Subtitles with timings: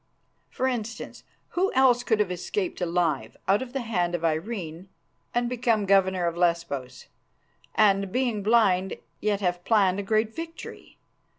[0.49, 4.89] For instance, who else could have escaped alive out of the hand of Irene
[5.31, 7.05] and become governor of Lesbos,
[7.75, 10.97] and, being blind, yet have planned a great victory?